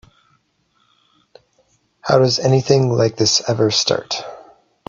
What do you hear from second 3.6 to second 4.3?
start?